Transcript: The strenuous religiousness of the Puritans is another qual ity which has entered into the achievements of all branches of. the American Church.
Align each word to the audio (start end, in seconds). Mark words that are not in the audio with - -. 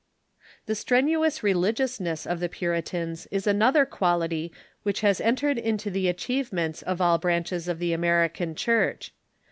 The 0.65 0.73
strenuous 0.73 1.43
religiousness 1.43 2.25
of 2.25 2.39
the 2.39 2.49
Puritans 2.49 3.27
is 3.29 3.45
another 3.45 3.85
qual 3.85 4.23
ity 4.23 4.51
which 4.81 5.01
has 5.01 5.21
entered 5.21 5.59
into 5.59 5.91
the 5.91 6.07
achievements 6.07 6.81
of 6.81 7.01
all 7.01 7.19
branches 7.19 7.67
of. 7.67 7.77
the 7.77 7.93
American 7.93 8.55
Church. 8.55 9.13